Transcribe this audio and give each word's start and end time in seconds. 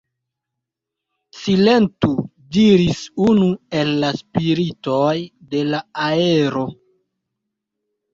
Silentu, 1.41 2.07
diris 2.57 3.01
unu 3.25 3.49
el 3.81 3.91
la 4.05 4.09
spiritoj 4.21 5.11
de 5.53 5.61
la 5.69 5.83
aero. 6.07 6.65